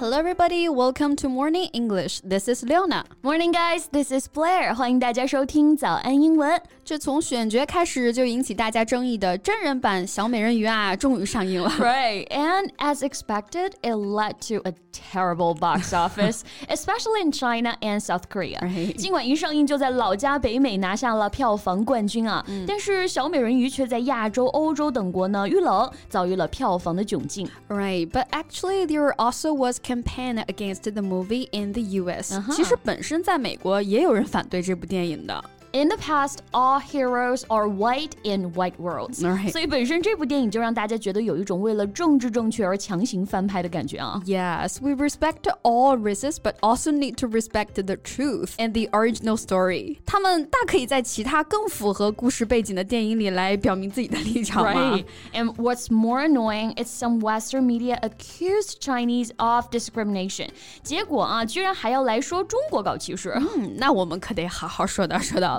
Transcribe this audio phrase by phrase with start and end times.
[0.00, 0.66] Hello, everybody.
[0.66, 2.22] Welcome to Morning English.
[2.24, 3.04] This is Leona.
[3.23, 3.87] Morning, guys.
[3.91, 4.73] This is Blair.
[4.73, 6.61] 欢迎大家收听早安英文。
[6.83, 11.69] 这从选角开始就引起大家争议的真人版小美人鱼啊，终于上映了。
[11.79, 18.23] Right, and as expected, it led to a terrible box office, especially in China and South
[18.29, 18.59] Korea.
[18.93, 27.49] 尽管一上映就在老家北美拿下了票房冠军啊，但是小美人鱼却在亚洲、欧洲等国呢遇冷，遭遇了票房的窘境。
[27.67, 32.39] Right, but actually there also was campaign against the movie in the U.S.
[32.51, 35.44] 其实本身 真在美国也有人反对这部电影的。
[35.73, 39.21] In the past, all heroes are white in white worlds.
[39.21, 39.51] Right.
[39.51, 44.21] 所以本身这部电影就让大家觉得有一种为了政治正确而强行翻拍的感觉啊。
[44.25, 49.97] Yes, we respect all races, but also need to respect the truth and the original story.
[50.05, 54.71] 他们大可以在其他更符合故事背景的电影里来表明自己的立场嘛。
[54.71, 55.05] Right.
[55.33, 60.51] And what's more annoying is some Western media accused Chinese of discrimination.
[60.83, 63.31] 结果啊，居然还要来说中国搞歧视。
[63.31, 65.58] 嗯，那我们可得好好说道说道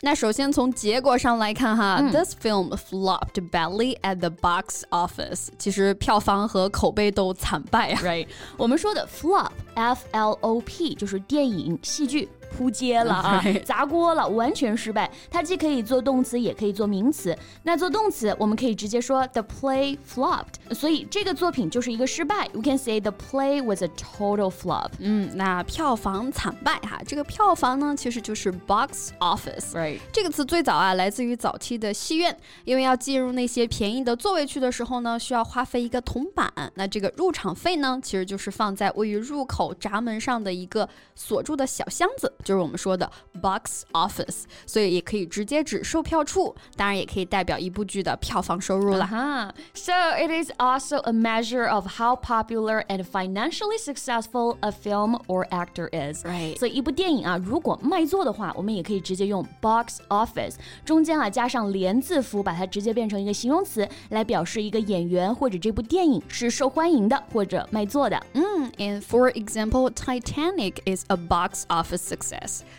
[0.00, 5.48] 那首先从结果上来看哈、t h i s film flopped badly at the box office。
[5.58, 8.00] 其实票房和口碑都惨败啊。
[8.02, 15.10] Right，我们说的 flop，F L O P 就是电影、戏剧扑街了啊 砸锅了，完全失败。
[15.30, 17.36] 它既可以做动词，也可以做名词。
[17.62, 22.48] 那做动词，我们可以直接说 the play flopped，所以这个作品就是一个失败。
[22.52, 24.90] We can say the play was a total flop。
[24.98, 29.72] 嗯，那票房惨败哈，这个票房呢其实就是 box office。
[29.72, 36.52] Right，这个词最早啊来自于早期的戏院，因为要进入那些便宜的座位区的时候呢，需要花费一个铜板。
[36.74, 43.09] 那这个入场费呢，其实就是放在位于入口闸门上的一个锁住的小箱子，就是我们说的
[43.41, 44.43] box office。
[44.65, 49.05] 所以也可以直接指售票处，当然也可以代表一部剧的票房收入了。
[49.05, 49.51] Uh-huh.
[49.73, 55.47] So it is also a measure of how popular and financially successful a film or
[55.49, 56.25] actor is.
[56.25, 56.57] Right.
[56.57, 60.55] 所以一部电影啊，如果卖座的话，我们也可以直接用 box office，
[60.85, 68.21] 中间啊加上连字符，把它直接变成一个形容词，来表示一个演员或者这部电影是受欢迎的或者卖座的。
[68.33, 72.30] 嗯，and for example, Titanic is a box office success.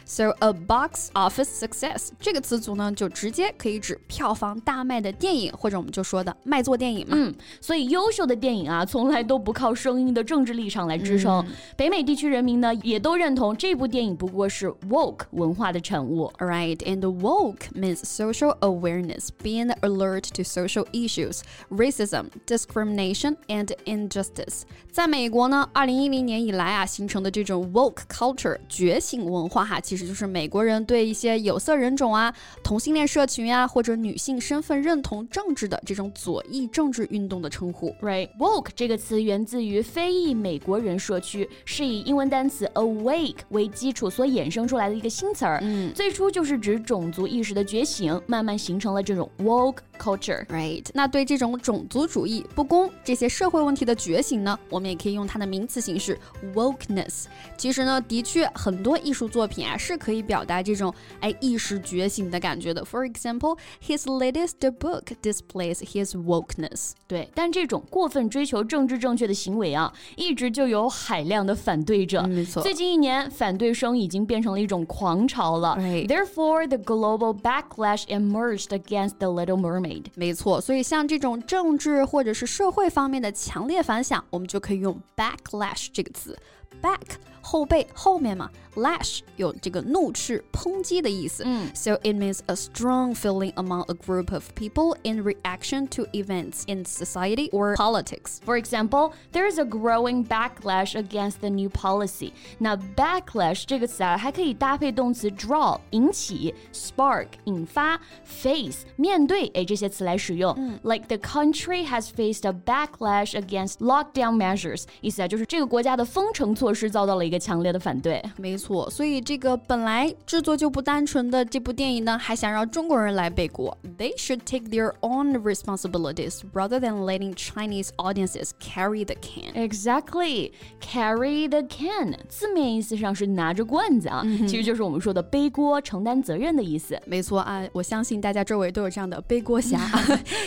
[0.04, 7.16] So a box office success 这个词组呢，就直接可以指票房大卖的电影，或者我们就说的卖座电影嘛。
[7.16, 11.44] 嗯，所以优秀的电影啊，从来都不靠生硬的政治立场来支撑。
[11.76, 16.32] 北美地区人民呢，也都认同这部电影不过是 woke 文化的产物。
[16.38, 24.62] Right, and woke means social awareness, being alert to social issues, racism, discrimination, and injustice.
[24.91, 32.33] 在美国呢，二零一零年以来啊，形成的这种 woke culture 觉醒文 化哈，其实就是美国人对一些有色人种啊、
[32.63, 37.93] 同性恋社群啊，或者女性身份认同政治的这种左翼政治运动的称呼。
[38.01, 45.59] Right, woke 这个词源自于非裔美国人社区，是以英文单词 awake 为基础所衍生出来的一个新词儿。
[45.61, 50.45] 嗯最初就是指种族意识的觉醒，慢慢形成了这种 woke culture。
[50.47, 56.17] Right，那对这种种族主义、不公这些社会问题的觉醒呢，我们也可以用它的名词形式
[56.53, 57.25] wokeness。
[57.57, 62.84] 其实呢，的确很多艺术作品啊是可以表达这种哎意识觉醒的感觉的。
[62.84, 66.91] For example, his latest book displays his wokeness。
[67.07, 72.22] 对，但这种过分追求政治正确的行为啊，一直就有海量的反对者。
[72.22, 75.78] 嗯没错最近一年，反对声已经变成了一种狂潮了。
[75.78, 80.06] Therefore, the global backlash emerged against The Little Mermaid.
[80.16, 86.38] 没错，所以像这种政治或者是社会方面的强烈反响，我们就可以用 backlash 这个词。
[86.81, 87.00] back
[87.43, 91.43] 后背后面嘛，lash 有这个怒斥、抨击的意思。
[91.44, 96.62] 嗯 So it means a strong feeling among a group of people in reaction to events
[96.66, 98.38] in society or politics.
[98.44, 102.32] For example, there is a growing backlash against the new policy.
[102.58, 110.55] 那 backlash 这个词啊，还可以搭配动词 draw 引起，spark 引发，face 面对，哎这些词来使用。
[110.82, 118.22] Like the country has faced a backlash against lockdown measures，意思啊就是这个国家的封城措 措施遭到了一个 强烈的反对。
[118.37, 123.76] 没错，所以这个本来制作就不单纯的这部电影呢，还想让中国人来背锅。
[123.96, 129.55] They should take their own responsibilities rather than letting Chinese audiences carry the can.
[129.55, 137.00] Exactly, carry the can，字面意思上是拿着罐子啊，其实就是我们说的背锅、承担责任的意思。
[137.06, 139.81] 没错啊，我相信大家周围都有这样的背锅侠，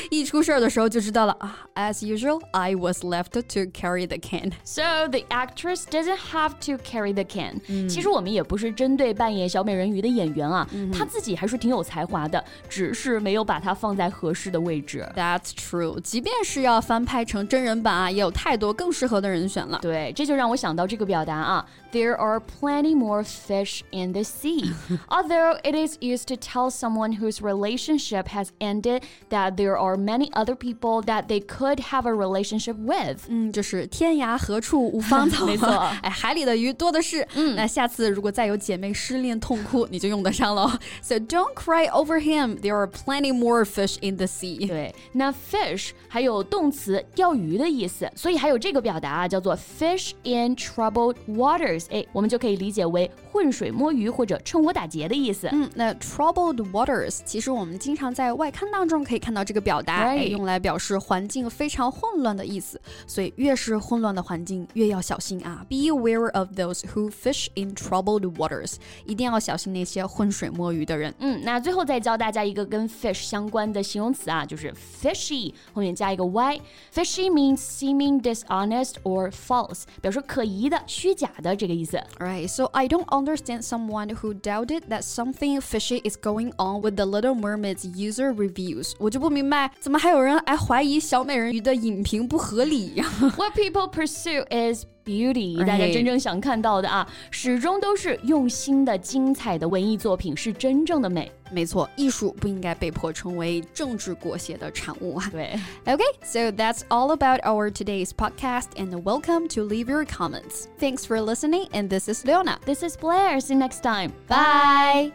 [0.10, 1.68] 一出事儿的时候就知道了啊。
[1.76, 4.52] As usual, I was left to carry the can.
[4.64, 7.60] So the actress doesn't have to carry the can.
[7.88, 15.08] 其实我们也不是针对扮演小美人鱼的演员啊，她自己还是挺有才华的，只是没有把它放在合适的位置。
[15.16, 16.00] That's true.
[16.02, 19.80] 即便是要翻拍成真人版啊，也有太多更适合的人选了。
[19.82, 24.72] 对，这就让我想到这个表达啊，There are plenty more fish in the sea.
[25.10, 30.32] Although it is used to tell someone whose relationship has ended that there are many
[30.32, 33.26] other people that they could have a relationship with.
[33.28, 35.46] 嗯，就是天涯何处无芳草。
[35.46, 35.68] 没错，
[36.02, 37.27] 哎，海里的鱼 多的是。
[37.35, 40.71] 嗯，那下次如果再有姐妹失恋痛哭， 你就用得上喽。
[41.03, 42.59] So don't cry over him.
[42.61, 44.67] There are plenty more fish in the sea.
[44.67, 51.85] 对，那 fish 还有动词钓鱼的意思，所以还有这个表达啊，叫做 fish in troubled waters。
[51.91, 55.49] 哎，我们就可以理解为浑水摸鱼或者趁火打劫的意思。
[55.53, 62.81] 嗯，那 troubled waters 其实我们经常在外刊当中可以看到这个表达，哎，用来表示环境非常混乱的意思。
[63.07, 65.65] 所以越是混乱的环境，越要小心啊。
[65.69, 68.76] Be aware of those who fish in troubled waters，
[69.06, 71.14] 一定要小心那些浑水摸鱼的人。
[71.20, 82.02] 嗯，那最后再教大家一个跟 fish 相关的形容词啊，就是 fishy 后面加一个 y。Fishy means seeming dishonest or false，表示可疑的、虚假的这个意思。
[82.20, 87.06] Right, so I don't understand someone who doubted that something fishy is going on with the
[87.06, 88.94] Little Mermaid's user reviews。
[89.00, 93.02] 我就不明白，怎么还有人还怀疑小美人鱼的影评不合理？
[93.38, 101.32] What people pursue is beauty，大家真正想看到的啊，始终都是用心的、精彩的文艺作品是真正的美。
[101.52, 105.30] 没错，艺术不应该被迫成为政治裹挟的产物啊。
[105.32, 110.68] 对，Okay, so that's all about our today's podcast, and welcome to leave your comments.
[110.80, 112.60] Thanks for listening, and this is Leona.
[112.66, 113.42] This is Blair.
[113.42, 114.12] See you next time.
[114.28, 115.12] Bye.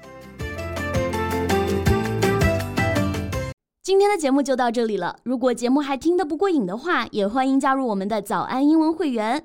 [3.83, 5.17] 今天的节目就到这里了。
[5.23, 9.45] 如果节目还听得不过瘾的话，也欢迎加入我们的早安英文会员。